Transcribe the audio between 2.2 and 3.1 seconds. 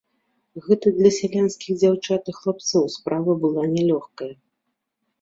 і хлапцоў